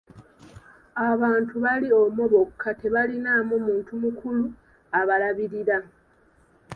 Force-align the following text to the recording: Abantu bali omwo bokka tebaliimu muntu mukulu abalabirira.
Abantu 1.09 1.53
bali 1.63 1.87
omwo 2.01 2.23
bokka 2.33 2.69
tebaliimu 2.81 3.55
muntu 3.65 3.91
mukulu 4.03 4.45
abalabirira. 4.99 5.77